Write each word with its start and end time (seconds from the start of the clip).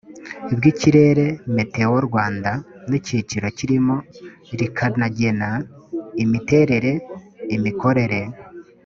bw 0.55 0.63
ikirere 0.71 1.25
meteo 1.55 1.95
rwanda 2.07 2.51
n 2.89 2.91
icyiciro 2.99 3.47
kirimo 3.57 3.95
rikanagena 4.59 5.49
imiterere 6.23 6.93
imikorere 7.55 8.19